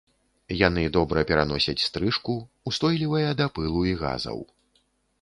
Яны 0.67 0.85
добра 0.95 1.25
пераносяць 1.33 1.77
стрыжку, 1.89 2.39
устойлівыя 2.73 3.39
да 3.43 3.51
пылу 3.59 3.89
і 3.93 3.99
газаў. 4.05 4.47